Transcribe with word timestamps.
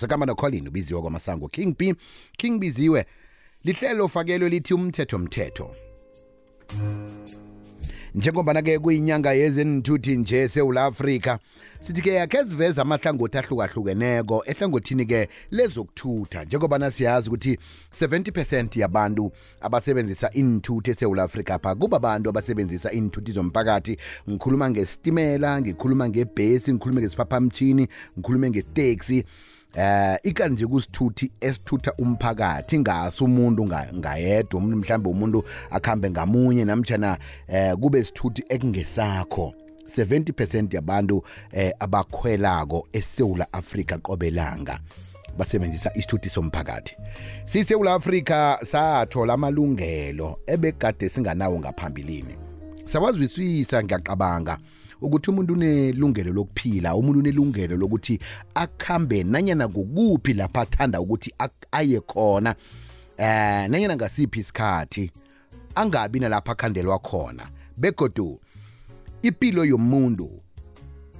sekamba 0.00 0.26
nocolin 0.26 0.68
ubiziwa 0.68 1.00
kwamasango 1.02 1.48
king 1.48 1.76
b 1.78 1.94
king 2.36 2.58
biziwe 2.58 3.06
lihlelo 3.64 4.08
fakelwe 4.08 4.48
lithi 4.48 4.74
umthetho 4.74 5.18
mthetho 5.18 5.74
njengobana-ke 8.14 8.78
kuyinyanga 8.78 9.32
yezenithuthi 9.32 10.16
nje 10.16 10.36
esewula 10.36 10.84
afrika 10.84 11.38
sithi-ke 11.80 12.10
yakhe 12.14 12.42
ziveza 12.44 12.82
amahlangothi 12.82 13.38
ahlukahlukeneko 13.38 14.42
ehlangothini-ke 14.46 15.28
lezokuthutha 15.50 16.44
njengobana 16.44 16.90
siyazi 16.90 17.28
ukuthi 17.28 17.58
70 18.00 18.32
percent 18.32 18.76
yabantu 18.76 19.32
abasebenzisa 19.60 20.30
inithuthi 20.32 20.90
esewula 20.90 21.22
afrika 21.22 21.58
pha 21.58 21.74
kuba 21.74 21.96
abantu 21.96 22.30
abasebenzisa 22.30 22.92
inithuthi 22.92 23.32
zomphakathi 23.32 23.98
ngikhuluma 24.30 24.70
ngesitimela 24.70 25.60
ngikhuluma 25.60 26.08
ngebhesi 26.08 26.72
ngikhulume 26.72 27.00
ngesiphaphamtshini 27.00 27.88
ngikhulume 28.18 28.50
ngeteksi 28.50 29.24
eh 29.78 30.18
ikani 30.22 30.54
nje 30.54 30.66
kusithuthi 30.66 31.30
esithutha 31.40 31.92
umphakathi 31.98 32.78
ngasi 32.78 33.24
umuntu 33.24 33.66
ngayedwa 34.02 34.58
umuntu 34.60 34.76
mhlambe 34.76 35.08
umuntu 35.10 35.44
akhambe 35.70 36.10
ngamunye 36.10 36.64
namtjana 36.64 37.18
eh 37.48 37.76
kube 37.76 38.04
sithuthi 38.04 38.42
ekungesakho 38.48 39.52
70% 39.98 40.74
yabantu 40.74 41.22
eh 41.52 41.72
abakhwelako 41.80 42.88
eSouth 42.92 43.40
Africa 43.52 43.98
qobelanga 43.98 44.80
basebenzisa 45.38 45.90
isithuthi 45.98 46.28
somphakathi 46.28 46.96
siSouth 47.46 47.86
Africa 47.88 48.56
sathola 48.72 49.34
amalungelo 49.34 50.38
ebegade 50.46 51.08
singanawo 51.08 51.58
ngaphambilini 51.60 52.34
sawazwisisa 52.84 53.84
ngiyacabanga 53.84 54.56
ukuthi 55.00 55.30
umuntu 55.30 55.52
unelungelo 55.54 56.32
lokuphila 56.32 56.94
umuntu 56.96 57.18
unelungelo 57.18 57.76
lokuthi 57.76 58.18
akhambe 58.54 59.24
nanyana 59.24 59.68
kukuphi 59.68 60.34
lapha 60.34 60.60
athanda 60.60 61.00
ukuthi 61.00 61.34
aye 61.72 62.00
khona 62.00 62.54
eh 63.16 63.68
nanyana 63.70 63.96
ngasiphi 63.96 64.40
isikhathi 64.40 65.10
angabi 65.74 66.20
nalapha 66.20 66.52
akhandelwa 66.52 66.98
khona 66.98 67.48
begodu 67.76 68.40
ipilo 69.22 69.64
yomuntu 69.64 70.30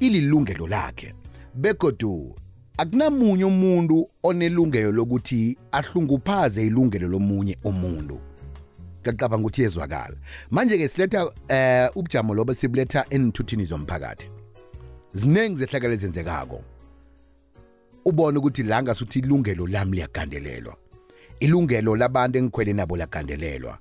ililungelo 0.00 0.66
lakhe 0.66 1.14
begodu 1.54 2.34
akunamunye 2.78 3.44
umuntu 3.44 4.06
onelungelo 4.22 4.92
lokuthi 4.92 5.56
ahlunguphaze 5.72 6.66
ilungelo 6.66 7.08
lomunye 7.08 7.58
umuntu 7.64 8.20
ngicabanga 9.12 9.42
ukuthi 9.44 9.62
yezwakala 9.62 10.16
manje 10.50 10.78
ke 10.78 10.88
siletha 10.88 11.30
eh 11.48 11.90
ubujamo 11.94 12.34
lobo 12.34 12.54
sibuletha 12.54 13.06
enithuthini 13.10 13.64
zomphakathi 13.64 14.26
ziningi 15.14 15.56
zehlakala 15.58 15.94
ezenzekako 15.94 16.62
ubone 18.04 18.38
ukuthi 18.38 18.62
la 18.62 18.82
ngasuthi 18.82 19.18
ilungelo 19.18 19.66
lami 19.66 19.92
liyagandelelwa 19.96 20.76
ilungelo 21.40 21.96
labantu 21.96 22.38
engikhwele 22.38 22.72
nabo 22.72 22.96
lagandelelwa 22.96 23.78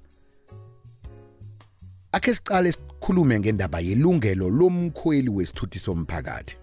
akhe 2.11 2.35
siqale 2.35 2.71
sikhulume 2.71 3.39
ngendaba 3.39 3.79
yelungelo 3.81 4.49
lomkhweli 4.49 5.29
wesithuthi 5.29 5.79
somphakathi 5.79 6.57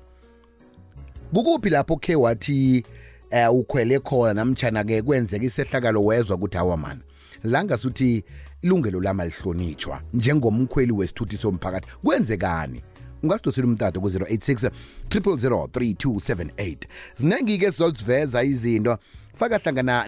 kukuphi 1.34 1.70
lapho 1.70 1.96
khe 1.96 2.14
wathi 2.16 2.84
eh 3.30 3.52
ukhwele 3.54 3.98
khona 3.98 4.34
namtjana 4.34 4.84
ke 4.84 5.02
kwenzeka 5.02 5.44
isehlakalo 5.44 6.04
wezwa 6.04 6.36
ukuthi 6.36 6.56
awa 6.58 6.76
mana 6.76 7.00
la 7.42 7.64
ngasuthi 7.64 8.24
ilungelo 8.62 9.00
lama 9.00 9.24
lihlonitshwa 9.24 10.02
njengomkhweli 10.14 10.92
wesithuthi 10.92 11.36
somphakathi 11.36 11.88
kwenzekani 12.04 12.82
ungasidosela 13.22 13.66
umtato 13.66 14.00
ku-086 14.00 14.70
000 15.08 15.66
3278 15.68 16.78
ziningi-ke 17.16 17.72
sizoziveza 17.72 18.42
izinto 18.42 18.98
faka 19.34 19.58
hlangana 19.58 20.04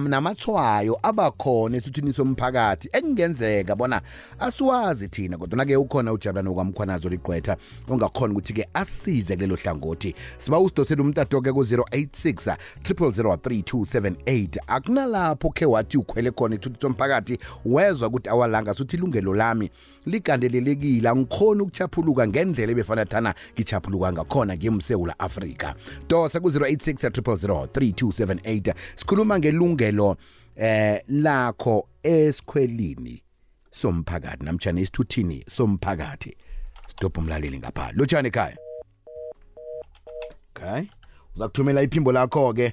namathwayo 0.00 0.98
abakhona 1.02 1.76
esuthini 1.76 2.12
somphakathi 2.12 2.88
ekungenzeka 2.92 3.76
bona 3.76 4.00
asiwazi 4.38 5.08
thina 5.08 5.38
kodwana-ke 5.38 5.76
ukhona 5.76 6.12
ujabulane 6.12 6.50
kwamkhwanazo 6.54 7.08
ligqwetha 7.08 7.56
ongakhona 7.88 8.32
ukuthi-ke 8.34 8.66
asize 8.74 9.34
kulelo 9.36 9.56
hlangothi 9.56 10.14
siba 10.38 10.58
usidosele 10.58 11.02
umtato-ke 11.02 11.52
ku-086 11.52 12.56
0003278 12.82 14.58
akunalapho 14.66 15.50
khe 15.54 15.66
wathi 15.66 15.96
ukhwele 15.98 16.30
khona 16.30 16.54
isithuthi 16.54 16.80
somphakathi 16.82 17.38
wezwa 17.64 18.08
ukuthi 18.08 18.28
awalanga 18.28 18.74
suthi 18.74 18.96
ilungelo 18.96 19.34
lami 19.34 19.70
ligandelelekile 20.06 21.08
angikhoni 21.08 21.62
ukuchaphuluka 21.62 22.26
ngendlela 22.26 22.72
ebefana 22.72 23.04
thana 23.04 23.34
ngichaphuluka 23.54 24.12
ngakhona 24.12 24.56
ngimsewula 24.56 25.18
afrika 25.18 25.74
dosa 26.08 26.40
ku-086 26.40 27.20
000 27.20 27.66
3278 27.66 28.39
108 28.44 28.74
sikhuluma 28.96 29.38
ngelungelo 29.38 30.16
eh 30.56 31.02
lakho 31.08 31.88
esikhwelini 32.02 33.22
somphakathi 33.70 34.44
namjani 34.44 34.80
isithuthini 34.82 35.44
somphakathi 35.56 36.32
sidobha 36.90 37.20
umlaleli 37.20 37.58
ngapha 37.58 37.84
lotshani 37.96 38.28
ekhaya 38.28 38.56
okay 40.56 40.80
uzakuthumela 41.36 41.82
iphimbo 41.82 42.12
lakho 42.12 42.52
ke 42.52 42.68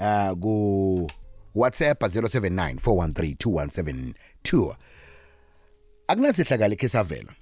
uh, 0.00 0.06
eh, 0.06 0.30
ku 0.42 0.56
WhatsApp 1.54 2.02
0794132172 2.02 4.12
akunasihlakala 6.08 6.74
ikhe 6.74 6.88
savela 6.88 7.32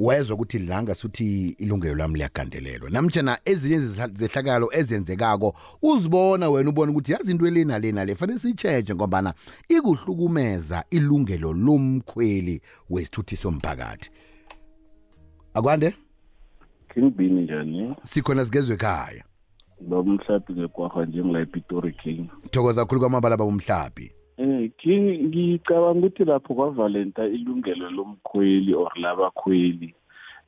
wezwa 0.00 0.34
ukuthi 0.34 0.58
langa 0.58 0.94
suthi 0.94 1.48
ilungelo 1.58 1.94
lami 1.94 2.14
liyagandelelwa 2.14 2.90
namtjana 2.90 3.38
ezinye 3.44 3.78
zehlakalo 3.78 4.68
ezenzekako 4.72 5.54
uzibona 5.82 6.50
wena 6.50 6.70
ubona 6.70 6.90
ukuthi 6.92 7.12
yazi 7.12 7.30
into 7.32 7.46
elena 7.46 7.78
lena 7.78 8.04
le 8.04 8.14
fanele 8.14 8.38
sitsheje 8.38 8.94
ngombana 8.94 9.34
ikuhlukumeza 9.68 10.84
ilungelo 10.90 11.52
lomkhweli 11.52 12.60
wesithuthi 12.90 13.36
somphakathi 13.36 14.10
akwande 15.54 15.94
kingbini 16.94 17.42
njani 17.42 17.94
sikhona 18.04 18.44
sigezwe 18.44 18.74
ekhaya 18.74 19.24
baba 19.80 20.00
umhlaphi 20.10 20.52
ngekwarha 20.52 21.04
njengilayipitori 21.04 21.92
king 21.92 22.30
thokoza 22.50 22.80
kakhulu 22.82 23.00
kwamabala 23.00 23.36
baba 23.36 23.44
umhlaphi 23.48 24.12
Eh 24.40 24.70
ngicabanga 25.28 26.08
ukuthi 26.08 26.24
lapho 26.24 26.50
kwavalenta 26.56 27.26
ilungelo 27.28 27.86
lomkhweli 27.92 28.72
or 28.74 28.88
labakhweli 29.02 29.92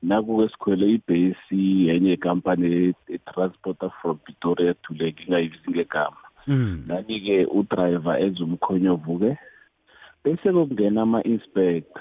naku 0.08 0.30
kwesikhwele 0.36 0.84
ibhesi 1.00 1.60
yenye 1.88 2.16
company 2.16 2.94
etransporta 3.14 3.91
from 4.00 4.16
Pretoria 4.25 4.72
to 4.82 4.94
Lake 4.97 5.26
ngayivisi 5.28 5.69
ngegama 5.70 6.16
mm. 6.48 6.84
nani 6.88 7.14
ke 7.25 7.36
udriver 7.52 8.16
enza 8.25 8.41
umkhonyovu 8.48 9.12
ke 9.20 9.32
bese 10.25 10.47
kokungena 10.56 11.00
ama-inspector 11.04 12.00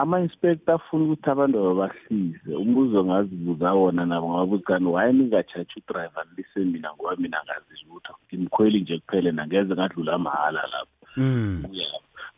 ama-inspector 0.00 0.72
afuna 0.76 1.02
ukuthi 1.04 1.28
abantu 1.32 1.56
babahlize 1.64 2.52
umbuzo 2.60 2.98
ngazibuza 3.08 3.68
wona 3.72 4.04
nabo 4.06 4.26
ngabuzikani 4.36 4.86
why 4.92 5.08
ningatshatshi 5.16 5.80
udriver 5.80 6.22
nilise 6.30 6.60
mina 6.72 6.88
ngoba 6.94 7.16
mina 7.16 7.38
ngazisho 7.44 7.86
ukuthi 7.88 8.32
imkhweli 8.36 8.78
nje 8.84 8.94
kuphele 9.00 9.30
nangeze 9.32 9.72
ngadlula 9.74 10.18
mahhala 10.18 10.60
lapho 10.72 10.95
mina 11.16 11.58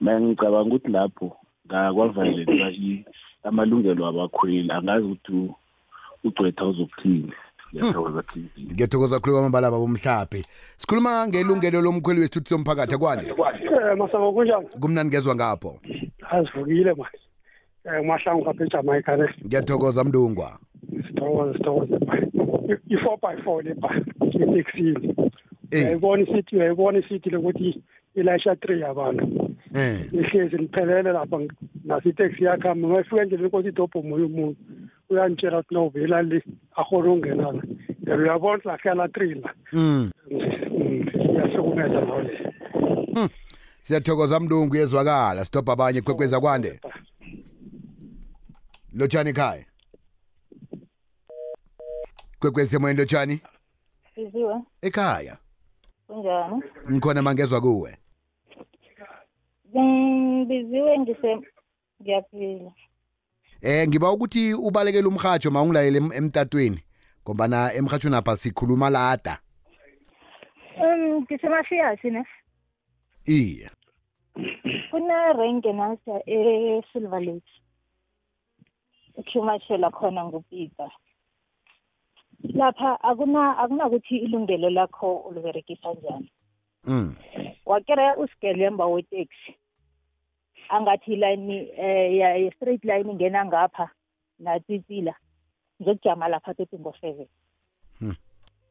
mm. 0.00 0.22
ngicabanga 0.22 0.74
ukuthi 0.74 0.88
lapho 0.92 1.36
ngakwavalelwa 1.66 2.72
amalungelo 3.44 4.02
abakhweli 4.06 4.70
angazi 4.72 5.06
ukuthi 5.06 5.54
ugcwetha 6.24 6.64
uzokuthini 6.64 7.32
ngiyathokoza 7.74 9.16
hmm. 9.16 9.20
khulu 9.20 9.32
kwamambala 9.34 9.70
babomhlaphi 9.70 10.40
sikhuluma 10.80 11.28
ngelungelo 11.28 11.78
lomkhweli 11.84 12.20
wesithuthi 12.20 12.48
somphakathi 12.48 12.94
akwande 12.94 13.26
eh, 13.28 13.96
masango 13.96 14.32
kunjani 14.32 14.66
kumnani 14.80 15.08
ngezwa 15.10 15.34
ngapho 15.34 15.80
azivukile 16.30 16.94
manje 16.94 17.18
eh, 17.84 17.92
um 18.00 18.00
umahlangu 18.00 18.42
ngapha 18.42 18.64
ejamaica 18.64 19.08
ne 19.16 19.26
ngiyathokoza 19.46 20.04
mdungwa 20.04 20.58
sithokoza 21.06 21.52
sithokoza 21.58 21.96
i-four 22.90 23.18
by 23.22 23.36
four 23.42 23.62
le 23.64 23.74
bha 23.74 23.90
eteksini 24.40 25.14
eh. 25.70 25.82
uyayibona 25.84 26.22
isithi 26.22 26.56
uyayibona 26.56 26.98
isithi 26.98 27.30
lokuthi 27.30 27.82
ilayisha 28.20 28.52
3 28.54 28.80
yabantu 28.80 29.50
eh 29.74 30.06
ihlezi 30.14 30.56
liphelele 30.56 31.12
lapha 31.12 31.38
nasiteksi 31.84 32.44
yakhamba 32.44 32.88
ngayifika 32.88 33.24
nje 33.24 33.36
lenkosi 33.36 33.68
idobho 33.68 34.02
moyo 34.02 34.26
umuntu 34.26 34.56
uyangitshela 35.10 35.58
ukuthi 35.58 35.74
nawuvela 35.74 36.22
le 36.22 36.42
ahore 36.76 37.10
ungena 37.10 37.42
la 37.42 37.50
and 38.06 38.20
uyabona 38.22 38.56
ukuthi 38.56 38.68
lahlala 38.84 39.04
3 39.04 39.42
la 39.44 39.54
mm 39.72 40.10
siyahlukumeza 41.08 42.00
nawo 42.00 42.20
le 42.20 42.52
hmm. 43.14 43.28
siyathokoza 43.82 44.40
mlungu 44.40 44.76
yezwakala 44.76 45.44
sidobha 45.44 45.72
abanye 45.72 46.00
kwekweza 46.00 46.40
kwande 46.40 46.80
lotshani 48.94 49.30
ekhaya 49.30 49.64
kwekwezi 52.38 52.76
emoyeni 52.76 52.98
lotshani 53.00 53.40
ekhaya 54.82 55.36
kunjani 56.06 56.62
ngikhona 56.92 57.22
mangezwa 57.22 57.60
kuwe 57.60 57.96
ngibiziwe 59.82 60.92
ngise 60.98 61.32
ngiyaphila 62.02 62.70
eh 63.62 63.82
ngiba 63.88 64.12
ukuthi 64.14 64.42
ubalekele 64.54 65.06
umhajo 65.10 65.48
mawungilayele 65.50 65.98
emtatweni 66.18 66.80
ngoba 67.22 67.44
na 67.52 67.60
emhajweni 67.78 68.16
apha 68.16 68.34
sikhuluma 68.42 68.90
lada 68.90 69.34
um 70.82 71.20
ngisemashiyasi 71.22 72.08
ne 72.10 72.22
iye 73.26 73.70
kunerenke 74.90 75.70
nasa 75.72 76.14
e-silver 76.26 77.20
lake 77.20 77.54
ukhumashela 79.14 79.90
khona 79.90 80.20
ngupita 80.24 80.86
lapha 82.58 82.90
akuna 83.08 83.58
akunakuthi 83.62 84.16
ilungelo 84.16 84.70
lakho 84.70 85.16
uliberekisa 85.16 85.94
njani 85.94 86.30
mm. 86.86 87.14
wakereya 87.66 88.16
usigelemba 88.16 88.86
weteksi 88.86 89.54
angathi 90.68 91.12
ilayini 91.12 91.60
um 91.78 91.84
eh, 92.22 92.52
straight 92.56 92.84
line 92.84 93.10
ingena 93.10 93.44
ngapha 93.46 93.90
natsitsila 94.38 95.14
ngizokujama 95.82 96.28
lapha 96.28 96.54
tetingo 96.54 96.94
seven 97.00 97.26
hmm. 98.00 98.16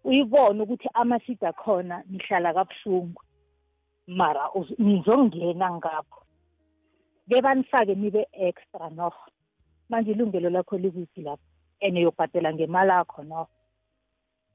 uyibone 0.03 0.61
ukuthi 0.63 0.89
amashidi 0.94 1.45
akhona 1.45 2.03
nihlala 2.09 2.53
kabuhlungu 2.53 3.21
mara 4.07 4.49
nizongena 4.77 5.71
ngapho 5.71 6.21
bebanifake 7.27 7.95
nibe 7.95 8.27
extra 8.31 8.89
no 8.89 9.11
manje 9.89 10.11
ilungelo 10.11 10.49
lakho 10.49 10.77
likuphi 10.77 11.21
lapho 11.21 11.44
and 11.81 11.97
uyobhatela 11.97 12.53
ngemali 12.53 12.91
akho 12.91 13.23
no 13.23 13.47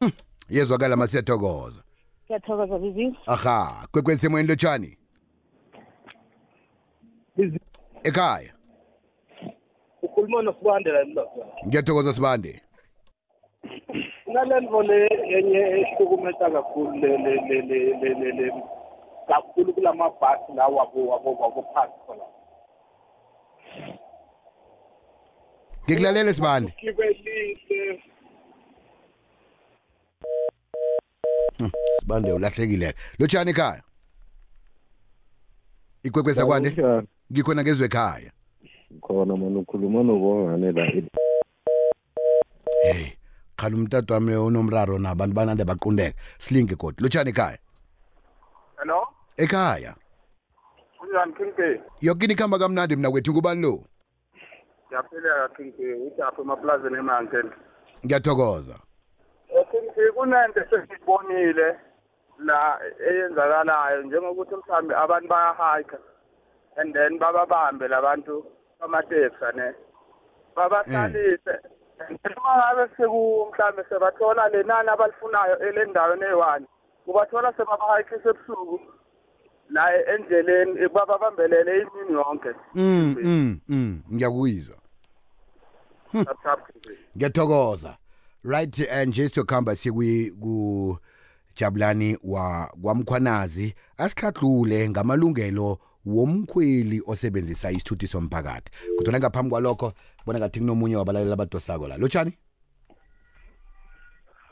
hmm. 0.00 0.10
yezwakala 0.48 0.96
masiyathokoza 0.96 1.82
siyathokoza 2.26 2.78
bizi 2.78 3.16
aha 3.26 3.88
kwekwesemweni 3.92 4.48
lotshani 4.48 4.96
ekhaya 8.04 8.52
ukhuluma 10.02 10.42
nosibande 10.42 10.90
la 10.92 11.04
mlapha 11.04 11.46
ngiyathokoza 11.66 12.12
sibande 12.12 12.62
nalento 14.32 14.82
le 14.82 14.96
yenye 15.34 15.58
ehlukumeta 15.82 16.50
kakhulu 16.50 16.92
le 17.00 17.10
le 17.24 17.34
le 17.48 17.60
le 18.00 18.08
le 18.20 18.30
le 18.38 18.52
kakhulu 19.28 19.74
kulamabhasi 19.74 20.52
la 20.56 20.66
wabo 20.66 21.06
wabo 21.06 21.30
wabo 21.40 21.62
phansi 21.74 21.98
khona 22.06 22.24
ngikulalele 25.84 26.34
sibande 26.34 26.70
hmm, 31.58 31.70
sibande 32.00 32.32
ulahlekile 32.32 32.94
lo 33.18 33.26
tshani 33.26 33.50
ekhaya 33.50 33.82
Ikwekweza 36.02 36.46
kwani? 36.46 36.76
Ngikhona 37.32 37.64
kezwe 37.64 37.86
ekhaya. 37.86 38.32
Khona 39.02 39.36
manje 39.36 39.58
ukhuluma 39.58 40.02
nobongane 40.02 40.72
la. 40.72 40.84
Hey, 42.82 43.14
khala 43.56 43.76
umntado 43.76 44.14
wami 44.14 44.34
onomraro 44.34 44.98
nabantu 44.98 45.34
banande 45.34 45.64
baqundeka. 45.64 46.14
Silinge 46.38 46.74
god. 46.76 46.98
Lotshani 47.00 47.30
ekhaya. 47.30 47.58
Hello? 48.78 49.00
Ekhaya. 49.38 49.94
Unjani 51.02 51.32
Kinke? 51.38 51.80
Yokini 52.00 52.34
khamba 52.34 52.58
kamnandi 52.58 52.96
mina 52.96 53.10
kwethu 53.10 53.32
kubani 53.34 53.62
lo? 53.62 53.84
Ngiyaphila 54.88 55.48
Kinke, 55.56 55.88
utapha 56.06 56.42
emaplazini 56.42 56.98
eMountain. 56.98 57.48
Ngiyathokoza. 58.04 58.76
Eh, 59.56 59.64
Kinke 59.70 60.10
kunento 60.14 60.60
sesibonile. 60.70 61.78
la 62.44 62.78
eyenzakalayo 63.10 64.02
njengokuthi 64.02 64.54
mhlawumbe 64.56 64.94
abantu 64.96 65.28
bayahike 65.28 65.96
and 66.76 66.94
then 66.94 67.18
bababambe 67.18 67.88
labantu 67.88 68.44
bamatexa 68.80 69.52
ne 69.56 69.72
babahlalise 70.56 71.58
uma 72.38 72.56
ngabe 72.56 72.94
seku 72.96 73.46
mhlawumbe 73.50 73.84
sebathola 73.88 74.48
lenani 74.48 74.88
abalifunayo 74.90 75.58
elendaweni 75.68 76.24
eyi-one 76.24 76.66
kubathola 77.04 77.52
sebabahayikise 77.56 78.28
ebusuku 78.30 78.80
la 79.70 79.84
endleleni 80.14 80.88
bababambelele 80.88 81.72
imini 81.80 82.12
yonke 82.12 82.52
mm 82.74 83.16
mm 83.24 83.48
mm 83.68 83.90
ngiyakuyizwa 84.14 84.76
hmm. 86.12 86.24
ngiyathokoza 87.16 87.96
right 88.44 88.88
and 88.90 89.14
just 89.14 89.34
to 89.34 89.44
come 89.44 89.62
back 89.64 89.78
sikwi 89.78 90.30
ku 90.42 90.98
Jabulani 91.56 92.18
wa 92.24 92.72
kwaMkhwanazi 92.82 93.74
asihladlule 93.98 94.90
ngamalungelo 94.90 95.78
womkhweli 96.06 97.00
osebenzisa 97.06 97.70
isithuthi 97.70 98.06
somphakathi 98.10 98.70
kodwa 98.98 99.18
ngaphambi 99.20 99.50
kwalokho 99.52 99.88
bona 100.26 100.38
ngathi 100.38 100.58
kunomunye 100.60 100.96
wabalalela 100.96 101.32
abadosako 101.34 101.88
la 101.88 101.96
lotshani 101.96 102.32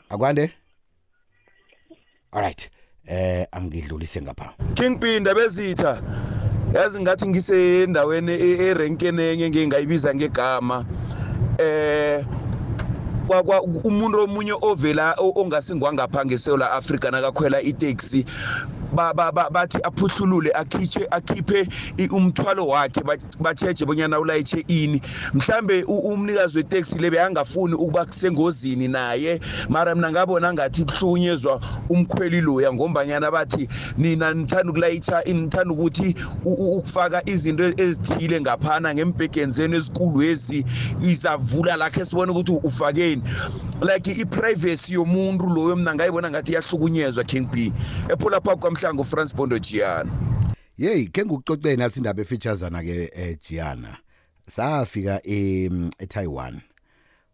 akwande 0.09 0.51
alright 2.31 2.69
eh 3.05 3.47
angidlulise 3.51 4.21
ngapha 4.21 4.47
kingpinda 4.77 5.33
bezitha 5.35 5.91
yazi 6.73 6.99
ngathi 7.01 7.27
ngisendaweni 7.27 8.31
erenkeni 8.31 9.17
e-, 9.17 9.21
e-, 9.25 9.29
e-, 9.29 9.33
enye 9.33 9.49
ngingayibiza 9.49 10.15
ngegama 10.15 10.85
eh 11.59 12.23
umuntu 13.89 14.15
omunye 14.25 14.53
ovela 14.69 15.07
ongasingwangapha 15.41 16.19
ngeSewula 16.25 16.65
Afrika 16.79 17.07
nakakhwela 17.11 17.57
iteksi 17.71 18.19
bathi 18.93 19.79
aphuhlulule 19.83 20.51
akhitshe 20.51 21.07
akhiphe 21.11 21.67
umthwalo 22.11 22.67
wakhe 22.67 23.01
batheje 23.39 23.85
bonyana 23.85 24.19
ulayitshe 24.19 24.65
ini 24.67 25.01
mhlambe 25.33 25.83
umnikazi 25.83 26.57
wetaxi 26.57 26.99
le 26.99 27.09
beyangafuni 27.09 27.73
ukuba 27.73 28.05
kusengozini 28.05 28.87
naye 28.87 29.39
mara 29.69 29.95
mina 29.95 30.11
ngabona 30.11 30.53
ngathi 30.53 30.85
kuhlunyezwa 30.85 31.61
umkhweli 31.89 32.41
loya 32.41 32.73
ngombanyana 32.73 33.31
bathi 33.31 33.67
nina 33.97 34.33
nithanda 34.33 34.69
ukulayitsha 34.69 35.21
nithanda 35.25 35.73
ukuthi 35.73 36.15
ukufaka 36.45 37.21
izinto 37.29 37.63
ezithile 37.83 38.41
ngaphana 38.41 38.93
ngempegeni 38.93 39.51
zenu 39.53 39.75
ezikulu 39.75 40.21
ezi 40.23 40.65
izavula 41.01 41.77
lakhe 41.77 42.05
sibone 42.05 42.31
ukuthi 42.31 42.51
ufakeni 42.63 43.23
like 43.81 44.11
i-privacy 44.11 44.93
yomuntu 44.93 45.49
loyo 45.49 45.75
mina 45.75 45.95
ngayibona 45.95 46.29
ngathi 46.29 46.51
iyahlukunyezwa 46.51 47.23
king 47.23 47.47
b 47.51 47.73
ephula 48.09 48.41
phakwa 48.41 48.71
uMhlangu 48.83 49.03
Francis 49.03 49.35
Bondo 49.35 49.59
Giana 49.59 50.09
Yey 50.77 51.05
ke 51.13 51.21
ngikuxoxe 51.25 51.75
nathi 51.79 51.99
indaba 51.99 52.21
efeaturesana 52.21 52.83
ke 52.83 53.11
eh, 53.15 53.37
Giana 53.41 53.97
safika 54.49 55.21
eTaiwan 56.03 56.55
e 56.55 56.57
eh, 56.57 56.63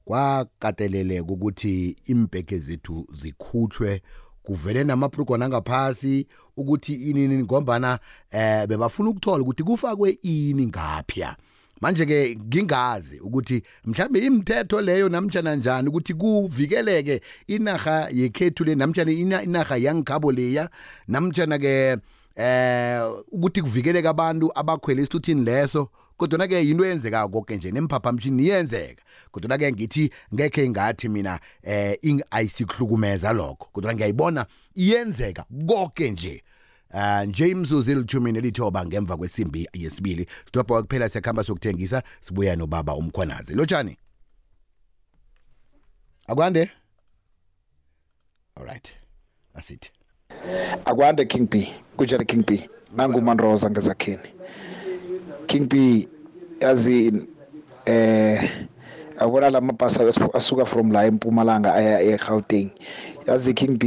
kwakateleleka 0.05 1.21
ukuthi 1.23 1.95
impeke 2.05 2.59
zethu 2.59 3.07
zikhutshwe 3.13 4.01
kuvele 4.43 4.83
namaprogram 4.83 5.41
angaphasi 5.41 6.27
ukuthi 6.57 6.93
inini 6.93 7.37
ngombana 7.43 7.99
eh 8.31 8.67
bebafuna 8.67 9.09
ukuthola 9.09 9.41
ukuthi 9.43 9.63
kufakwe 9.63 10.11
ini 10.21 10.67
ngaphya 10.67 11.37
manje 11.81 12.05
ke 12.05 12.37
ngingazi 12.47 13.19
ukuthi 13.19 13.63
mhlambe 13.85 14.19
imithetho 14.19 14.81
leyo 14.81 15.09
namtjana 15.09 15.55
njani 15.55 15.89
ukuthi 15.89 16.13
kuvikeleke 16.13 17.21
inaga 17.47 18.09
yekhethu 18.11 18.63
le 18.63 18.75
namtjana 18.75 19.11
inaga 19.11 19.77
yangikhabo 19.77 20.31
leya 20.31 20.69
namtjana 21.07 21.57
ke 21.59 21.97
eh 22.35 23.01
ukuthi 23.31 23.61
kuvikeleke 23.61 24.07
abantu 24.07 24.49
abakhwele 24.59 25.01
isithuthini 25.01 25.43
leso 25.43 25.87
kodwa 26.17 26.47
ke 26.47 26.55
yinto 26.65 26.85
eyenzeka 26.85 27.27
konke 27.27 27.55
nje 27.55 27.71
nemiphaphamshini 27.71 28.43
iyenzeka 28.43 29.01
kodwa 29.31 29.57
ke 29.57 29.71
ngithi 29.71 30.09
ngekhe 30.33 30.69
ngathi 30.69 31.09
mina 31.09 31.39
eh 31.63 31.97
ayisikuhlukumeza 32.31 33.33
lokho 33.33 33.67
kodwa 33.71 33.93
ngiyayibona 33.93 34.45
iyenzeka 34.75 35.45
konke 35.69 36.11
nje 36.11 36.43
Uh, 36.93 36.97
ah, 36.99 37.25
nje 37.25 37.45
imzuzu 37.49 37.91
ilithumi 37.91 38.31
nelithoba 38.31 38.79
ngemva 38.85 39.17
kwesimbi 39.19 39.61
yesibili 39.83 40.23
sidobha 40.45 40.63
kwakuphela 40.67 41.09
siyakuhamba 41.09 41.43
sokuthengisa 41.47 41.99
sibuya 42.25 42.53
nobaba 42.55 42.95
umkhwanazi 42.95 43.53
lotshani 43.57 43.93
akwande 46.31 46.63
alright 48.55 48.87
asithi 49.53 49.89
akwande 50.85 51.25
king 51.27 51.45
b 51.51 51.69
kunjani 51.97 52.25
king 52.29 52.43
b 52.47 52.69
nangumanroza 52.95 53.67
ngezakheni 53.69 54.29
king 55.49 55.67
b 55.71 56.07
yazi 56.61 57.11
eh 57.85 58.39
abona 59.19 59.49
la 59.51 59.59
mabhasi 59.61 59.99
asuka 60.39 60.65
from 60.65 60.91
la 60.91 61.03
empumalanga 61.05 61.73
aya 61.73 61.99
egauteng 62.15 62.69
yazi 63.27 63.51
king 63.59 63.75
b 63.77 63.83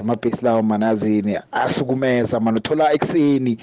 amabhesi 0.00 0.44
lawo 0.44 0.62
manazini 0.62 1.38
asukumeza 1.52 2.40
manje 2.40 2.58
uthola 2.58 2.92
ekuseni 2.96 3.58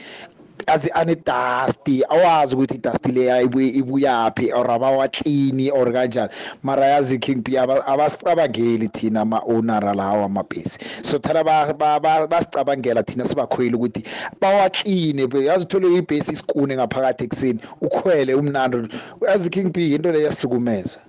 azi 0.68 0.92
anedasti 0.94 2.04
awazi 2.10 2.56
ukuthi 2.56 2.76
idasti 2.76 3.12
leya 3.12 3.42
ibuyaphi 3.42 4.54
or 4.54 4.68
abawaklini 4.72 5.72
or 5.74 5.86
kanjani 5.92 6.30
mara 6.64 6.84
yazi 6.86 7.18
king 7.20 7.42
p 7.44 7.58
abasicabangeli 7.58 8.88
thina 8.94 9.22
ama-onara 9.26 9.94
lawo 9.94 10.24
amabhesi 10.30 10.78
so 11.02 11.18
thana 11.20 11.44
basicabangela 12.28 13.04
thina 13.04 13.26
sibakhweli 13.26 13.76
ukuthi 13.76 14.04
bawakline 14.42 15.26
yazi 15.44 15.66
uthole 15.66 15.90
ibhesi 16.00 16.32
isikune 16.32 16.76
ngaphakathi 16.78 17.24
ekuseni 17.26 17.60
ukhwele 17.82 18.34
umnando 18.36 18.88
yazi 19.26 19.50
king 19.50 19.72
p 19.72 19.96
into 19.96 20.12
leyo 20.12 20.26
yasihlukumeza 20.30 21.00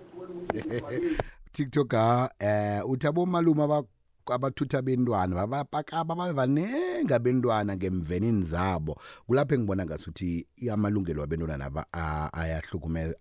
tiktok 1.52 1.92
um 1.94 2.90
uthi 2.90 3.06
abomalume 3.06 3.84
abathutha 4.32 4.82
bentwana 4.82 5.36
babapakaba 5.36 6.14
babebaningi 6.14 7.12
abentwana 7.14 7.76
ngemvenini 7.76 8.44
zabo 8.46 8.96
kulapho 9.26 9.54
engibona 9.54 9.84
ngasuthi 9.86 10.46
amalungelo 10.72 11.22
abentwana 11.24 11.56
naba 11.56 11.84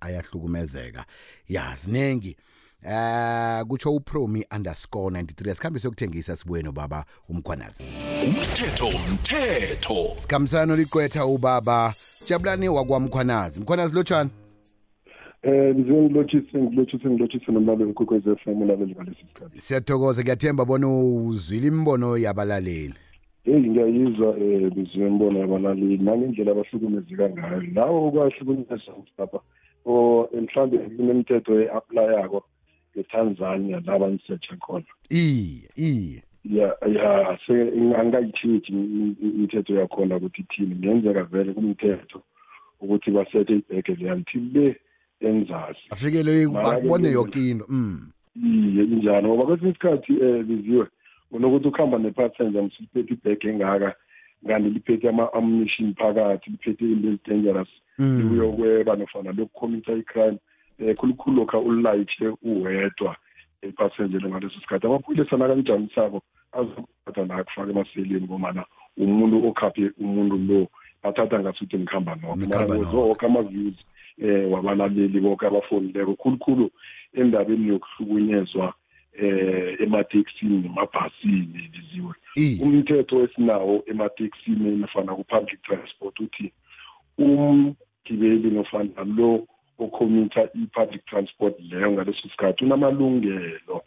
ayahlukumezeka 0.01 1.05
ya 1.47 1.75
ziningi 1.83 2.37
Uh, 2.85 2.89
eh, 2.91 3.61
kutsho 3.67 3.95
upromi 3.95 4.45
underscore 4.55 5.15
93 5.21 5.55
sikhambe 5.55 5.79
sokuthengisa 5.79 6.35
sibuyeni 6.35 6.69
ubaba 6.69 7.05
umkhwanazi 7.29 7.83
umthetho 8.27 8.87
umthetho 8.87 9.97
sikhambisana 10.21 10.65
noliqwetha 10.65 11.25
ubaba 11.25 11.93
jabulani 12.27 12.69
wakwamkhwanazi 12.69 13.59
mkhwanazi 13.59 13.95
lotshani 13.95 14.29
Eh 15.45 15.75
ngizongilothisa 15.75 16.59
ngilothisa 16.59 17.09
ngilothisa 17.09 17.51
nomlalo 17.51 17.83
wenkokwezi 17.85 18.35
FM 18.35 18.61
ulaleli 18.61 18.95
ngalesi 18.95 19.25
sikhathi. 19.27 19.61
Siyathokoza 19.61 20.23
kuyathemba 20.23 20.65
bona 20.65 20.87
uzwile 20.99 21.67
imbono 21.67 22.17
yabalaleli. 22.17 22.93
Hey 23.43 23.59
ngiyayizwa 23.59 24.37
eh 24.39 24.61
ngizwe 24.71 25.07
imbono 25.07 25.39
yabalaleli 25.39 25.97
nangendlela 25.99 26.51
abahlukumezeka 26.51 27.25
ngayo. 27.29 27.61
Lawo 27.75 28.11
kwahlukumeza 28.11 28.79
lapha. 29.19 29.39
O 29.85 30.29
mhlambe 30.33 30.77
kunemithetho 30.95 31.51
eapplyako 31.61 32.39
eTanzania 32.99 33.81
laba 33.85 34.07
ngisearcha 34.15 34.55
khona. 34.63 34.89
Iye 35.11 35.67
iye. 35.75 36.23
ya 36.45 36.67
ya 36.87 37.37
se 37.45 37.53
angayithithi 37.99 38.71
imithetho 39.19 39.75
yakhona 39.75 40.15
ukuthi 40.15 40.43
thini 40.43 40.75
ngenzeka 40.75 41.23
vele 41.23 41.51
kumthetho 41.53 42.21
ukuthi 42.81 43.11
basethe 43.11 43.53
ibhege 43.59 43.95
leyanthi 43.95 44.37
le 44.39 44.75
engizazi 45.23 45.77
afikele 45.89 46.47
bakubone 46.47 47.09
yonke 47.11 47.39
into 47.49 47.65
mm 47.69 48.09
iye 48.41 48.83
injalo 48.83 49.27
ngoba 49.29 49.45
kwesinye 49.45 49.69
isikhathi 49.71 50.13
um 50.17 50.25
eh, 50.35 50.43
biziwe 50.43 50.85
unokuthi 51.31 51.67
ukuhamba 51.67 51.97
ne-passenger 52.01 52.63
ngisuthi 52.63 52.99
liphethe 52.99 53.31
ibhege 53.31 53.49
engaka 53.53 53.93
kanti 54.47 54.69
liphethe 54.73 55.05
ama-ammunition 55.09 55.93
phakathi 55.95 56.49
liphethe 56.51 56.85
into 56.85 57.07
ezi-dangerous 57.07 57.71
mm. 57.99 58.17
libuyokweba 58.19 58.95
nofana 58.95 59.29
lokukhomitha 59.37 59.93
i-crime 60.01 60.37
um 60.81 60.89
khulukhulu 60.97 61.35
lokha 61.37 61.57
ulayithe 61.59 62.27
uwedwa 62.43 63.15
epassenjeni 63.61 64.25
ngaleso 64.29 64.59
sikhathi 64.59 64.87
amaphoyisa 64.87 65.37
nakanijamisako 65.37 66.21
azokuthatha 66.51 67.25
la 67.25 67.43
kufaka 67.43 67.69
emaseleni 67.71 68.21
ngomana 68.25 68.65
umuntu 68.97 69.45
okhaphe 69.49 69.91
umuntu 70.01 70.35
lo 70.47 70.59
bathatha 71.03 71.37
ngasuthi 71.39 71.75
ngikhamba 71.77 72.15
noke 72.21 72.47
mara 72.49 72.65
wozoke 72.65 73.25
ama-views 73.29 73.77
eh 74.21 74.45
wabalaleli 74.51 75.19
bonke 75.19 75.45
abafonileko 75.47 76.15
khulukhulu 76.17 76.69
endabeni 77.13 77.67
yokuhlukunyezwa 77.67 78.73
eh 79.17 79.81
emateksini 79.81 80.57
nemabhasini 80.65 81.61
liziwe 81.73 82.13
umthetho 82.63 83.15
esinawo 83.25 83.75
emateksini 83.91 84.67
nofana 84.81 85.11
ku-public 85.17 85.61
transport 85.65 86.15
uthi 86.25 86.45
umgibeli 87.17 88.49
nofana 88.53 89.01
lo 89.17 89.45
okhomitha 89.83 90.41
i-public 90.61 91.01
transport 91.05 91.55
leyo 91.69 91.91
ngaleso 91.91 92.25
sikhathi 92.29 92.63
unamalungelo 92.65 93.77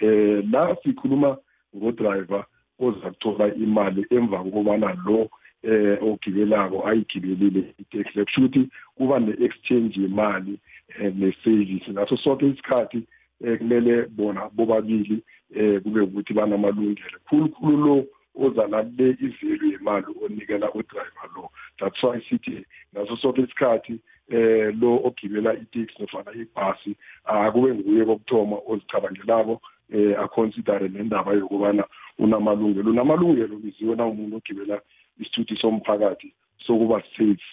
eh 0.00 0.44
la 0.52 0.62
sikhuluma 0.82 1.30
ngodriver 1.76 2.42
oza 2.78 3.08
kuthola 3.10 3.54
imali 3.54 4.02
emva 4.16 4.38
kokubana 4.44 4.96
lo 5.06 5.30
eh 5.66 5.98
ogibelako 6.02 6.86
ayigibelile 6.88 7.62
iteksi 7.78 8.18
lekusho 8.18 8.40
ukuthi 8.40 8.62
kuba 8.96 9.18
ne-exchange 9.20 10.00
yemali 10.00 10.54
eh, 11.00 11.12
ne-service 11.14 11.90
ngaso 11.90 12.16
sonke 12.16 12.46
isikhathi 12.46 13.02
eh, 13.44 13.58
kumele 13.58 14.06
bona 14.06 14.46
bobabili 14.54 15.18
eh 15.54 15.82
kube 15.82 16.00
ukuthi 16.06 16.32
banamalungelo 16.38 17.18
khulukhulu 17.28 17.76
lo 17.86 17.96
ozala 18.38 18.82
le 18.94 19.16
ivalue 19.20 19.72
yemali 19.74 20.06
onikela 20.24 20.70
udriver 20.74 21.26
lo 21.34 21.50
that's 21.80 21.98
why 22.02 22.14
sithi 22.28 22.62
ngaso 22.94 23.16
sonke 23.16 23.42
isikhathi 23.42 23.98
eh 24.30 24.70
lo 24.80 25.00
ogibela 25.04 25.54
iteksi 25.54 25.98
nofana 26.02 26.30
ibhasi 26.32 26.94
akube 27.24 27.74
nguye 27.74 28.04
kokuthoma 28.06 28.56
ozicabangelako 28.70 29.58
eh 29.92 30.14
aconsidere 30.20 30.88
le 30.88 31.02
ndaba 31.02 31.32
yokubana 31.34 31.84
unamalungelo 32.18 32.90
unamalungelo 32.90 33.56
biziwe 33.56 33.96
na 33.96 34.06
umuntu 34.06 34.36
ogibela 34.38 34.78
isithuthi 35.20 35.56
somphakathi 35.56 36.32
sokuba 36.66 37.02
safe 37.16 37.44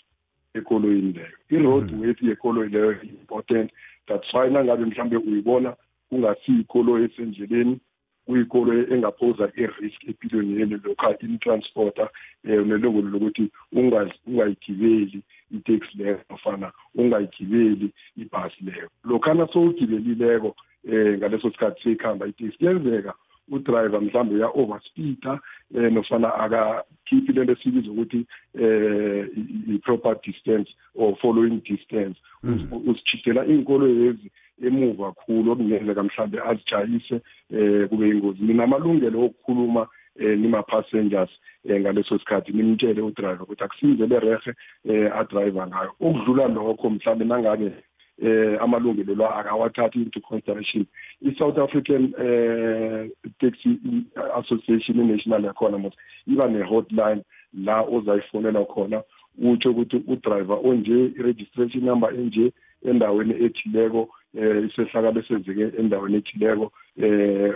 ekolweni 0.55 1.11
leyo 1.11 1.37
i-roadworthy 1.49 2.21
hmm. 2.25 2.29
yekoloyi 2.29 2.69
leyo 2.73 2.91
important 3.01 3.71
that's 4.07 4.33
why 4.33 4.49
nangabe 4.55 4.85
mhlawumbe 4.85 5.17
uyibona 5.31 5.69
kungasiyikolo 6.09 6.91
esendleleni 7.05 7.77
kuyikolo 8.25 8.71
engaphoza 8.93 9.45
i-risk 9.63 9.99
empilweni 10.09 10.51
yenu 10.59 10.75
lokha 10.85 11.09
intransporter 11.27 12.09
um 12.43 12.51
eh, 12.51 12.61
nelungelo 12.65 13.09
lokuthi 13.09 13.45
ungayigibeli 14.27 15.21
iteksi 15.51 15.97
leyo 15.97 16.19
nofana 16.29 16.71
ungayigibeli 16.95 17.87
ibhasi 18.17 18.63
leyo 18.65 18.89
lokhana 19.03 19.47
sowugibelileko 19.47 20.55
um 20.83 20.93
eh, 20.93 21.17
ngaleso 21.17 21.51
sikhathi 21.51 21.83
seyikhamba 21.83 22.27
iteksi 22.27 22.57
kuyenzeka 22.57 23.13
udriver 23.51 23.99
mhlawumbe 24.01 24.35
uya 24.35 24.49
overspeeder 24.61 25.37
eh, 25.75 25.91
nofana 25.95 26.29
akakhiphi 26.43 27.31
lento 27.35 27.53
esibiza 27.55 27.89
ukuthi 27.93 28.21
eh 28.65 29.21
i-proper 29.73 30.15
distance 30.25 30.69
or 31.01 31.09
following 31.21 31.57
distance 31.69 32.17
hmm. 32.43 32.63
usichithela 32.91 33.41
iy'nkolo 33.51 33.85
lezi 33.99 34.27
emuva 34.67 35.07
kakhulu 35.13 35.47
okungenzeka 35.53 36.01
mhlawumbe 36.07 36.37
azijayise 36.49 37.15
eh 37.57 37.81
kube 37.89 38.05
ingozi 38.13 38.41
mina 38.47 38.63
amalungelo 38.67 39.17
okukhuluma 39.27 39.83
eh 40.23 40.35
nima-passengers 40.41 41.31
um 41.67 41.77
ngaleso 41.83 42.13
sikhathi 42.19 42.51
nimtshele 42.57 43.01
udriver 43.01 43.43
ukuthi 43.43 43.63
akusize 43.63 44.05
le 44.11 44.19
rehe 44.25 44.49
um 44.85 44.91
eh, 44.91 45.07
adriver 45.19 45.65
ngayo 45.67 45.91
ukudlula 45.99 46.45
lokho 46.47 46.87
mhlawumbe 46.95 47.25
nangabe 47.25 47.69
eh 48.21 48.57
amalungelo 48.61 49.15
lawa 49.15 49.35
akawathathi 49.35 49.97
into 50.05 50.19
consideration 50.21 50.85
i-South 51.25 51.57
African 51.57 52.13
eh 52.21 53.09
taxi 53.41 53.71
association 54.37 55.01
national 55.07 55.45
yakhona 55.49 55.77
mos 55.81 55.93
iba 56.29 56.45
ne-hotline 56.47 57.23
la 57.53 57.81
ozayifonela 57.81 58.61
khona 58.69 59.01
utsho 59.41 59.69
ukuthi 59.71 59.97
udriver 60.07 60.59
onje 60.63 60.97
i-registration 61.17 61.81
number 61.89 62.13
enje 62.21 62.51
endaweni 62.89 63.33
ethileko 63.45 64.01
eh 64.41 64.61
isehlakalo 64.69 65.19
esenzeke 65.21 65.65
endaweni 65.81 66.15
ethileko 66.21 66.67
eh 66.97 67.53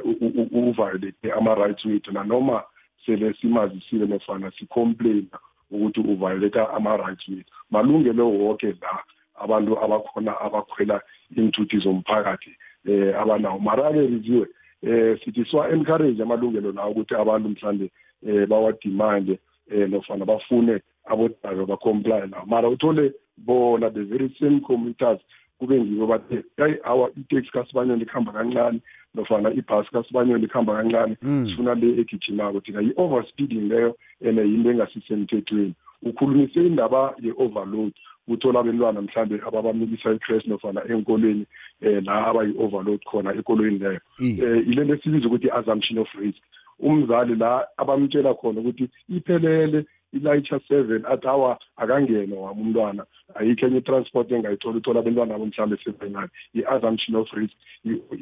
uviolate 0.60 1.32
ama-rights 1.38 1.86
wethu 1.86 2.12
nanoma 2.12 2.64
sele 3.06 3.34
simazisile 3.34 4.06
nofana 4.06 4.52
sicomplaina 4.58 5.38
ukuthi 5.72 6.00
uviolate 6.02 6.60
ama-rights 6.78 7.26
wethu 7.30 7.52
malungelo 7.72 8.26
woke 8.42 8.68
la 8.82 8.96
abantu 9.38 9.78
abakhona 9.84 10.34
abakhwela 10.42 11.02
iy'nthuthi 11.36 11.78
zomphakathi 11.84 12.52
um 12.88 13.14
abanawo 13.22 13.60
mara-ke 13.60 14.00
riziwe 14.00 14.48
um 14.84 14.90
eh, 14.90 15.16
sithi 15.24 15.46
siwa-encourage 15.50 16.20
amalungelo 16.22 16.72
lawo 16.72 16.92
ukuthi 16.92 17.16
abantu 17.16 17.50
mhlawumbe 17.54 17.88
um 18.24 18.30
eh, 18.30 18.46
bawadimande 18.48 19.40
um 19.72 19.90
nofana 19.92 20.26
bafune 20.26 20.82
abodaba 21.06 21.64
bacomplye 21.66 22.28
nawo 22.28 22.46
mara 22.48 22.70
uthole 22.70 23.14
bona 23.38 23.90
the 23.94 24.04
very 24.04 24.30
same 24.40 24.60
commuters 24.64 25.20
kube 25.60 25.78
ngibo 25.82 26.08
bathe 26.08 26.44
hayi 26.58 26.78
awa 26.84 27.10
iteksi 27.18 27.52
kasibanyoni 27.52 28.04
ikuhamba 28.04 28.32
kancane 28.32 28.80
nofana 29.16 29.54
ibhasi 29.54 29.92
kasibanyoni 29.92 30.44
ikuhamba 30.46 30.74
kancane 30.74 31.18
mm. 31.22 31.46
sifuna 31.50 31.76
le 31.76 31.88
egijimako 32.02 32.60
thina 32.62 32.82
yi-overspeeding 32.82 33.70
leyo 33.70 33.98
and 34.26 34.38
yinto 34.40 34.70
engasisemthethweni 34.72 35.74
ukhulumise 36.04 36.60
indaba 36.68 37.16
ye-overload 37.22 37.94
uthola 38.28 38.60
abentwana 38.60 39.02
mhlambe 39.02 39.40
ababamilisa 39.48 40.14
i-crash 40.14 40.46
nofana 40.48 40.82
enkolweni 40.92 41.46
um 41.82 41.88
eh, 41.88 42.04
la 42.06 42.28
abayi-overload 42.28 43.02
khona 43.06 43.34
enkolweni 43.36 43.80
leyo 43.80 44.00
um 44.20 44.28
yile 44.68 44.82
eh, 44.82 44.88
nto 44.88 44.96
esibiza 44.96 45.28
ukuthi 45.28 45.48
i-assumption 45.48 45.98
of 46.00 46.14
risk 46.20 46.42
umzali 46.80 47.36
la 47.36 47.68
abamtshela 47.78 48.34
khona 48.34 48.60
ukuthi 48.62 48.86
iphelele 49.10 49.86
ilayitsha 50.14 50.60
seven 50.68 51.06
athi 51.06 51.28
awa 51.28 51.60
akangene 51.78 52.36
wami 52.36 52.62
umntwana 52.62 53.06
ayikho 53.36 53.66
enye 53.68 53.78
i-transport 53.80 54.32
engayithola 54.32 54.78
uthola 54.78 55.00
abentwana 55.00 55.36
abo 55.36 55.46
mhlawumbe 55.46 55.78
sebenani 55.84 56.30
i-assumption 56.54 57.16
of 57.16 57.32
risk 57.32 57.56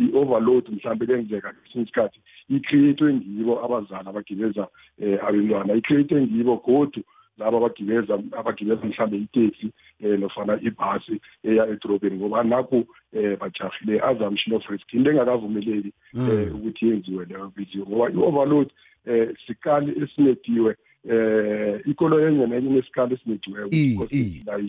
i-overload 0.06 0.70
mhlawumbe 0.70 1.06
kenzeka 1.06 1.50
kesinye 1.54 1.84
isikhathi 1.84 2.20
icreatwe 2.54 3.14
ngibo 3.14 3.58
abazali 3.66 4.08
abagibeza 4.10 4.68
um 5.02 5.18
abentwana 5.28 5.74
icreatwe 5.82 6.22
ngibo 6.22 6.62
godu 6.68 7.02
laba 7.38 7.58
abagibeza 7.58 8.14
abagibeza 8.38 8.82
mhlambe 8.86 9.18
iteksi 9.18 9.72
um 10.04 10.20
nofana 10.20 10.60
ibhasi 10.62 11.22
eya 11.44 11.68
edorobheni 11.68 12.18
ngoba 12.18 12.44
nakho 12.44 12.76
um 12.76 12.86
eh, 13.14 13.38
bajahile 13.38 14.00
assumption 14.02 14.56
of 14.56 14.64
risk 14.70 14.94
into 14.94 15.12
engakavumeleki 15.12 15.92
um 16.14 16.22
mm. 16.26 16.32
eh, 16.32 16.56
ukuthi 16.56 16.88
yenziwe 16.88 17.26
leyo 17.26 17.52
video 17.56 17.86
ngoba 17.88 18.12
i-overload 18.12 18.70
um 19.08 19.34
sikali 19.48 20.04
esinetiwe 20.04 20.76
um 21.10 21.82
ikolo 21.92 22.28
enye 22.28 22.48
nenye 22.48 22.70
nesikali 22.70 23.14
esinetiweyo 23.14 23.70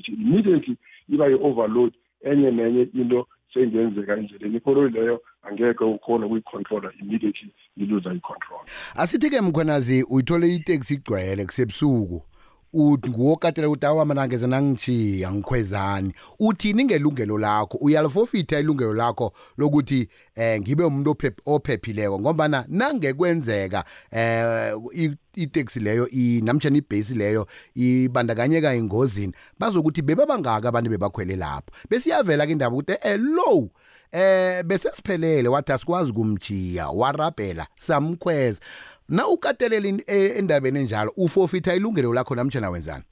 immediately 0.06 0.76
iba 1.08 1.26
yi-overload 1.26 1.92
enye 2.32 2.50
nenye 2.50 2.82
into 2.94 3.26
sengenzeka 3.54 4.16
endleleni 4.16 4.56
ikoloyi 4.56 4.92
leyo 4.92 5.22
angeke 5.42 5.84
ukhona 5.84 6.26
ukuyikhontrola 6.26 6.92
immediately 7.00 7.52
iluza 7.76 8.14
i-control 8.14 8.60
asithi-ke 8.96 9.40
mkhwenazi 9.40 10.02
uyithole 10.10 10.54
iteksi 10.54 10.94
igcwele 10.94 11.44
kusebusuku 11.46 12.22
ngokatela 12.78 13.68
ukuthi 13.68 13.86
awamanangeze 13.86 14.46
nangithi 14.46 15.24
angikhwezani 15.24 16.12
uthi 16.38 16.72
ningelungelo 16.72 17.38
lakho 17.38 17.78
uyalifofitha 17.78 18.60
ilungelo 18.60 18.94
lakho 18.94 19.32
lokuthi 19.58 20.08
eh 20.34 20.60
ngibe 20.60 20.84
umuntu 20.84 21.16
ophephileko 21.46 22.20
ngombana 22.20 22.64
nangekwenzeka 22.68 23.84
eh 24.10 24.74
iteksi 25.36 25.80
leyo 25.80 26.08
namtshana 26.42 26.76
ibhesi 26.78 27.14
leyo 27.14 27.46
ibandakanyeka 27.74 28.74
engozini 28.74 29.32
bazokuthi 29.58 30.02
bebabangaka 30.02 30.68
abantu 30.68 30.90
bebakhwele 30.90 31.36
lapho 31.36 31.70
besiyavela-ke 31.90 32.52
indaba 32.52 32.76
ukuthi 32.76 32.98
eh 33.02 33.18
low 33.20 33.68
eh 34.12 34.62
bese 34.64 34.90
siphelele 34.90 35.48
wathi 35.48 35.72
asikwazi 35.72 36.12
kumjiya 36.12 36.88
warabhela 36.88 37.66
samkhweza 37.80 38.60
na 39.08 39.28
ukatelele 39.28 39.88
e, 40.06 40.38
endabeni 40.38 40.78
enjalo 40.80 41.12
ufofitha 41.16 41.74
ilungelo 41.74 42.14
lakho 42.14 42.34
namtshana 42.34 42.70
wenzani 42.70 43.04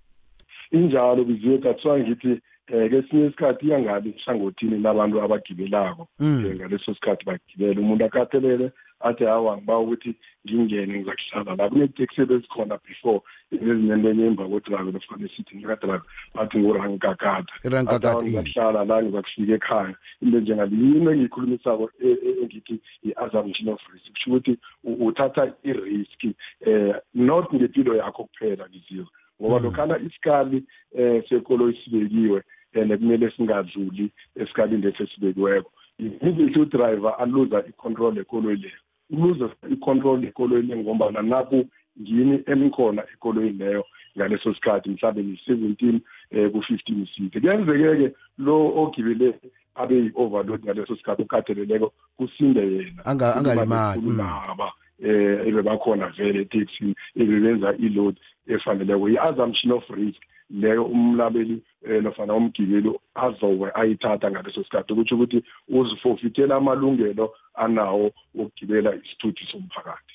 injalo 0.70 1.24
biziwe 1.24 1.58
thathiwa 1.58 1.98
ngithi 1.98 2.40
um 2.72 2.88
kesinye 2.90 3.26
isikhathi 3.26 3.66
iyangabi 3.66 4.14
hlangothini 4.24 4.78
labantu 4.80 5.22
abagibelako 5.22 6.08
um 6.20 6.52
ngaleso 6.56 6.94
sikhathi 6.94 7.24
bagibele 7.24 7.80
umuntu 7.80 8.04
akatelele 8.04 8.70
athi 9.04 9.24
hawa 9.24 9.56
ngiba 9.56 9.78
ukuthi 9.78 10.14
ngingene 10.48 10.98
ngizakuhlala 10.98 11.56
la 11.62 11.68
kuneeteksi 11.68 12.20
ebezikhona 12.24 12.78
before 12.88 13.20
ezinentenye 13.52 14.24
emva 14.28 14.48
kwedrayive 14.48 14.96
efanele 14.96 15.28
sithi 15.36 15.52
ngikadrayive 15.56 16.04
bathi 16.34 16.56
ngurankakatha 16.58 17.54
ngizakuhlala 17.66 18.84
la 18.88 18.96
ngizakufika 19.04 19.54
ekhaya 19.60 19.94
into 20.24 20.38
njengaliyini 20.40 21.06
engiyikhulumisako 21.12 21.84
e, 22.04 22.08
e, 22.26 22.36
engithi 22.42 22.76
i-assumption 23.08 23.68
of 23.68 23.80
risk 23.92 24.08
kusho 24.14 24.30
ukuthi 24.32 24.54
uthatha 24.84 25.44
i-riski 25.68 26.26
um 26.26 26.34
eh, 26.68 26.94
not 27.14 27.52
ngempilo 27.54 27.92
yakho 28.00 28.24
kuphela 28.24 28.64
ngiziwe 28.70 29.06
ngoba 29.40 29.56
mm. 29.58 29.64
lokhana 29.64 29.96
isikali 30.06 30.56
um 30.56 31.00
eh, 31.00 31.18
sekolo 31.28 31.70
isibekiwe 31.70 32.40
and 32.74 32.90
kumele 32.98 33.30
singadluli 33.36 34.10
esikalini 34.36 34.82
lesi 34.82 35.02
esibekiweko 35.02 35.70
izinhle 35.98 36.60
udrayiva 36.60 37.18
aluza 37.18 37.62
i-control 37.68 38.18
ekolweni 38.18 38.62
leyo 38.62 38.78
luze 39.14 39.48
i-control 39.70 40.24
ekolweni 40.24 40.76
ngombana 40.82 41.22
naku 41.22 41.58
yini 41.96 42.42
emkhona 42.46 43.02
ekolweni 43.12 43.52
leyo 43.58 43.82
ngaleso 44.16 44.54
sikhathi 44.54 44.90
mhlawumbe 44.90 45.22
ni-seventeen 45.22 45.94
um 45.94 46.00
eh, 46.30 46.50
ku-fifteen 46.52 47.06
seat 47.16 47.32
kuyenzeke-ke 47.40 48.06
lo 48.38 48.56
ogibele 48.82 49.28
abe 49.74 49.94
yi-overload 49.96 50.60
ngaleso 50.64 50.96
sikhathi 50.96 51.22
ukhatheleleko 51.22 51.92
kusinde 52.16 52.62
yena 52.76 53.06
angalimali 53.06 54.10
ngaba 54.18 54.68
eh 55.02 55.42
ebebakhona 55.50 56.12
vele 56.16 56.40
eTaxi 56.46 56.94
ebebenza 57.18 57.70
iload 57.86 58.16
efanele 58.46 58.94
kuyi-assumption 59.00 59.72
of 59.72 59.88
risk 59.90 60.22
leyo 60.50 60.84
umlabeli 60.84 61.62
eh, 61.86 62.02
nofana 62.02 62.34
umgibeli 62.34 62.90
azobe 63.14 63.66
ayithatha 63.74 64.30
ngaleso 64.30 64.62
sikhathi 64.64 64.92
ukuthi 64.92 65.14
ukuthi 65.14 65.38
uzifofithela 65.78 66.54
amalungelo 66.56 67.26
anawo 67.64 68.06
okugibela 68.40 68.90
isithuthi 68.94 69.44
somphakathi 69.50 70.14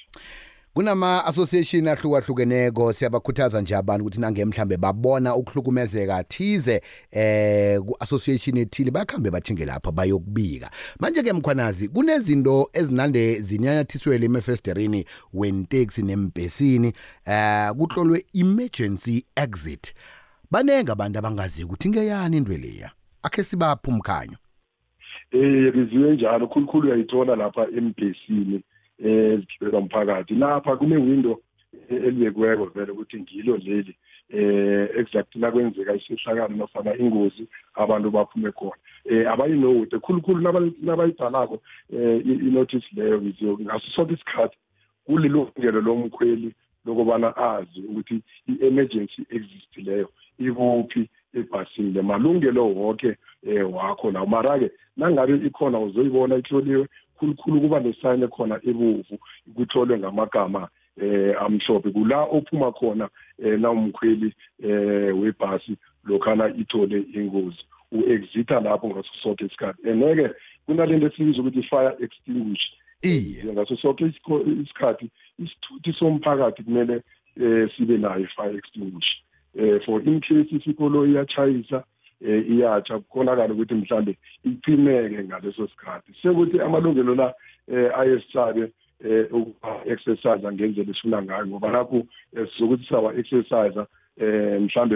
kunama 0.73 1.25
association 1.25 1.87
ahlukahlukeneko 1.87 2.93
siyabakhuthaza 2.93 3.61
nje 3.61 3.75
abantu 3.75 4.03
ukuthi 4.05 4.21
nange 4.21 4.45
mhlambe 4.45 4.77
babona 4.77 5.35
ukuhlukumezeka 5.35 6.23
thize 6.23 6.81
eh 7.11 7.79
ku 7.79 7.95
association 7.99 8.57
ethile 8.57 8.91
bakhambe 8.91 9.31
bathinge 9.31 9.65
lapha 9.65 9.91
bayokubika 9.91 10.69
manje 10.99 11.23
ke 11.23 11.33
mkhwanazi 11.33 11.89
kunezinto 11.89 12.69
ezinande 12.73 13.39
zinyanyathiswele 13.41 14.25
emafesterini 14.25 15.05
wenteksi 15.33 16.03
nembhesini 16.03 16.93
eh 17.25 17.71
kutlolwe 17.71 18.25
emergency 18.33 19.25
exit 19.35 19.93
banenge 20.51 20.91
abantu 20.91 21.19
abangazi 21.19 21.63
ukuthi 21.63 21.89
ngeyani 21.89 22.37
indwe 22.37 22.57
leya 22.57 22.91
akhe 23.23 23.43
sibapha 23.43 23.87
umkhanyo 23.91 24.37
eh 25.31 25.73
ngizwe 25.75 26.15
njalo 26.15 26.47
khulukhulu 26.47 26.87
uyayithola 26.87 27.35
lapha 27.35 27.67
embhesini 27.77 28.63
ezithibelela 28.99 29.77
umphakathi 29.77 30.33
lapha 30.35 30.77
kune-window 30.77 31.39
elibekweko 31.89 32.65
vele 32.75 32.91
ukuthi 32.91 33.21
ngilo 33.23 33.57
leli 33.57 33.95
eh 34.29 34.89
exactly 34.99 35.41
la 35.41 35.51
kwenzeka 35.51 35.93
isehlakalo 35.95 36.55
nofana 36.55 36.93
ingozi 36.97 37.47
abantu 37.79 38.11
baphume 38.11 38.51
khona 38.51 38.75
eh 39.09 39.25
abayinowude 39.31 39.99
khulukhulu 40.01 40.41
nabayibhalako 40.83 41.61
um 41.93 41.97
eh, 41.97 42.25
inotice 42.25 42.87
leyo 42.95 43.21
ngiziyo 43.21 43.57
ngaso 43.61 43.87
sonke 43.95 44.13
isikhathi 44.13 44.57
kulilungelo 45.07 45.81
lomkhweli 45.81 46.53
lokubana 46.85 47.31
azi 47.37 47.79
ukuthi 47.89 48.21
i-emergency 48.49 49.23
existileyo 49.29 50.09
ikuphi 50.37 51.07
ebhasini 51.33 51.91
le 51.91 52.01
malungelo 52.01 52.67
woke 52.67 53.15
um 53.47 53.73
wakho 53.73 54.11
lawo 54.11 54.25
mara-ke 54.25 54.69
nangabe 54.97 55.35
ikhona 55.47 55.79
uzoyibona 55.79 56.37
ihloliwe 56.41 56.85
khulukhulu 57.19 57.61
kuba 57.61 57.79
nesayini 57.79 58.27
khona 58.27 58.55
ebomvu 58.69 59.15
kutlolwe 59.55 59.99
ngamagama 59.99 60.67
eh 61.01 61.35
amhlophe 61.41 61.91
kula 61.91 62.23
ophuma 62.23 62.71
khona 62.71 63.09
eh 63.43 63.59
nawumkhweli 63.59 64.31
eh 64.63 65.11
webhasi 65.19 65.77
lokhana 66.05 66.47
ithole 66.55 67.05
ingozi 67.13 67.59
uexita 67.91 68.59
lapho 68.59 68.89
ngaso 68.89 69.09
sonke 69.23 69.45
isikhathi 69.45 69.89
andeke 69.89 70.29
kunalento 70.65 71.07
esibiza 71.07 71.41
ukuthi 71.41 71.63
fire 71.63 71.95
extinguish 71.99 72.65
iye 73.01 73.39
eh, 73.39 73.53
ngaso 73.53 73.77
sonke 73.77 74.05
isikhathi 74.63 75.09
isithuthi 75.39 75.93
somphakathi 75.99 76.63
kumele 76.63 77.03
um 77.37 77.69
sibe 77.77 77.97
nayo 77.97 78.19
i-fire 78.23 78.57
extinguish 78.57 79.09
um 79.59 79.65
eh, 79.65 79.79
for 79.85 80.01
in 80.01 80.19
case 80.21 80.51
isikolo 80.51 81.05
iyatshayisa 81.07 81.83
Eh, 82.21 82.43
iyatsha 82.51 82.99
kukhonakala 82.99 83.53
ukuthi 83.55 83.75
mhlambe 83.79 84.13
icimeke 84.43 85.19
ngaleso 85.23 85.67
sikhathi 85.71 86.11
sekuthi 86.21 86.59
amalungelo 86.59 87.15
la 87.15 87.31
eh, 87.71 87.91
ayesisabe 87.99 88.63
eh, 89.07 89.25
ukuba 89.31 89.71
exercise 89.93 90.43
ngendlela 90.51 90.83
esifuna 90.91 91.17
ngayo 91.23 91.45
ngoba 91.47 91.69
lapho 91.75 91.97
sizokuthi 92.51 92.85
sawa 92.91 93.15
exercise 93.19 93.79
eh 94.21 94.59
mhlambe 94.65 94.95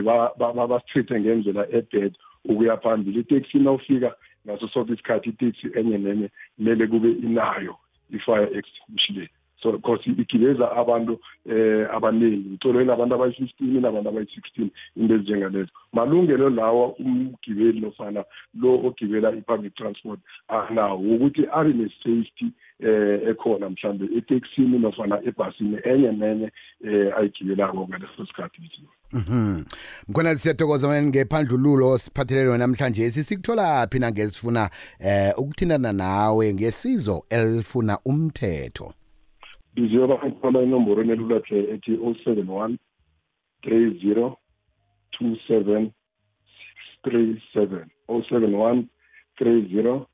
basithethe 0.72 1.16
ngendlela 1.24 1.64
ebhedo 1.78 2.18
ukuya 2.50 2.76
phambili 2.84 3.20
iteksi 3.24 3.56
nawufika 3.64 4.10
ngaso 4.44 4.66
sonke 4.74 4.92
isikhathi 4.94 5.28
iteksi 5.32 5.66
enye 5.80 5.98
nenye 6.04 6.28
kumele 6.56 6.84
kube 6.92 7.10
inayo 7.26 7.74
i-fire 8.16 8.50
extinguisher 8.60 9.32
so 9.64 9.72
because 9.72 10.00
igibeza 10.06 10.72
abantu 10.72 11.20
eh 11.46 11.88
abaningi 11.94 12.50
ngitolweni 12.50 12.92
abantu 12.92 13.16
abayi-15 13.16 13.80
nabantu 13.82 14.10
abayi-16 14.10 14.70
into 14.96 15.14
ezinjengalezo 15.14 15.72
malungelo 15.94 16.50
lawa 16.50 16.94
umgibeli 16.96 17.80
nofana 17.80 18.24
lo 18.60 18.74
ogibela 18.88 19.32
i-public 19.32 19.76
transport 19.76 20.20
anawo 20.48 21.00
ukuthi 21.00 21.46
abe 21.52 21.74
ne-safety 21.74 22.48
eh 22.80 23.20
ekhona 23.30 23.70
mhlambe 23.70 24.06
eteksini 24.18 24.80
nofana 24.80 25.22
ebhasini 25.26 25.78
enye 25.84 26.12
nenye 26.12 26.52
eh 26.84 27.18
ayigibelako 27.18 27.88
ngaleso 27.88 28.26
sikhathi 28.28 28.62
ngithini 28.62 28.88
Mhm. 29.14 29.64
Mkhona 30.08 30.36
siyathokoza 30.36 30.88
manje 30.88 31.10
ngephandlululo 31.10 31.98
siphathelene 31.98 32.48
wena 32.50 32.68
namhlanje 32.68 33.12
sikuthola 33.12 33.88
phi 33.92 34.00
nangesifuna 34.00 34.70
eh 35.00 35.34
ukuthindana 35.38 35.94
nawe 35.94 36.54
ngesizo 36.54 37.24
elifuna 37.30 37.98
umthetho. 38.06 38.94
ngizoba 39.80 40.18
ngithola 40.26 40.60
enomborweni 40.62 41.12
elula 41.12 41.40
nje 41.40 41.58
ethi 41.74 41.94
071 41.96 42.78
30 43.64 44.34
27 45.22 45.92
637 47.08 47.86
071 48.08 48.84
30 49.42 50.06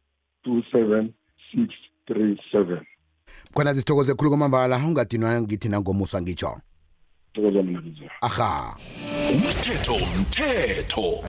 27 0.47 1.07
637 1.55 2.81
khona 3.53 3.73
sithokoze 3.75 4.13
khulu 4.13 4.29
kwamambala 4.29 4.77
ungadinwa 4.77 5.41
ngithi 5.41 5.69
nangomusa 5.69 6.21
ngitsho 6.21 6.55
aha 8.21 8.75
umthetho 9.33 9.93
umthetho 10.17 11.23